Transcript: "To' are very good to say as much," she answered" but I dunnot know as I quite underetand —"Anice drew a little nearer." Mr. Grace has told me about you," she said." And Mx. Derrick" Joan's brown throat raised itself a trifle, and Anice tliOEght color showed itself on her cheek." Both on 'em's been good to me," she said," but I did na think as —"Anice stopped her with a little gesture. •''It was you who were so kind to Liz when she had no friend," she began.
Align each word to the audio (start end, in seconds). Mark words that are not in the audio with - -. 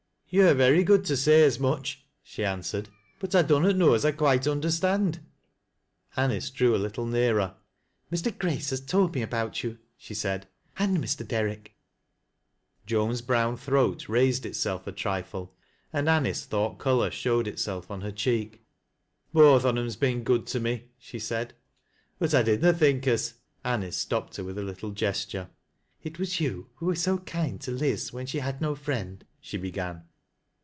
"To' 0.33 0.47
are 0.47 0.53
very 0.53 0.85
good 0.85 1.03
to 1.07 1.17
say 1.17 1.43
as 1.43 1.59
much," 1.59 2.05
she 2.23 2.45
answered" 2.45 2.87
but 3.19 3.35
I 3.35 3.41
dunnot 3.41 3.75
know 3.75 3.95
as 3.95 4.05
I 4.05 4.13
quite 4.13 4.43
underetand 4.43 5.19
—"Anice 6.15 6.49
drew 6.51 6.73
a 6.73 6.77
little 6.79 7.05
nearer." 7.05 7.55
Mr. 8.13 8.37
Grace 8.39 8.69
has 8.69 8.79
told 8.79 9.13
me 9.13 9.23
about 9.23 9.61
you," 9.61 9.77
she 9.97 10.13
said." 10.13 10.47
And 10.79 10.99
Mx. 10.99 11.27
Derrick" 11.27 11.75
Joan's 12.85 13.21
brown 13.21 13.57
throat 13.57 14.07
raised 14.07 14.45
itself 14.45 14.87
a 14.87 14.93
trifle, 14.93 15.53
and 15.91 16.07
Anice 16.07 16.47
tliOEght 16.47 16.77
color 16.77 17.11
showed 17.11 17.45
itself 17.45 17.91
on 17.91 17.99
her 17.99 18.13
cheek." 18.13 18.63
Both 19.33 19.65
on 19.65 19.77
'em's 19.77 19.97
been 19.97 20.23
good 20.23 20.47
to 20.47 20.61
me," 20.61 20.91
she 20.97 21.19
said," 21.19 21.55
but 22.19 22.33
I 22.33 22.41
did 22.41 22.61
na 22.61 22.71
think 22.71 23.05
as 23.05 23.33
—"Anice 23.65 23.97
stopped 23.97 24.37
her 24.37 24.45
with 24.45 24.57
a 24.57 24.63
little 24.63 24.91
gesture. 24.91 25.49
•''It 26.03 26.17
was 26.19 26.39
you 26.39 26.69
who 26.75 26.85
were 26.85 26.95
so 26.95 27.17
kind 27.17 27.59
to 27.59 27.71
Liz 27.71 28.13
when 28.13 28.25
she 28.25 28.39
had 28.39 28.61
no 28.61 28.75
friend," 28.75 29.25
she 29.41 29.57
began. 29.57 30.03